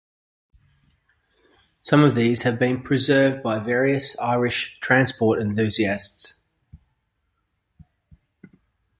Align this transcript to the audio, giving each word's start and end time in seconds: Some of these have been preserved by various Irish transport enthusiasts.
Some 1.83 2.03
of 2.03 2.15
these 2.15 2.41
have 2.41 2.57
been 2.57 2.81
preserved 2.81 3.43
by 3.43 3.59
various 3.59 4.17
Irish 4.17 4.79
transport 4.79 5.39
enthusiasts. 5.39 6.37